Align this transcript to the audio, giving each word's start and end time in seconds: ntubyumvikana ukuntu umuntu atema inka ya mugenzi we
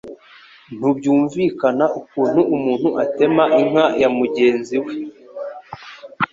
ntubyumvikana 0.77 1.85
ukuntu 1.99 2.41
umuntu 2.55 2.89
atema 3.03 3.43
inka 3.61 3.85
ya 4.01 4.09
mugenzi 4.17 4.75
we 4.83 4.93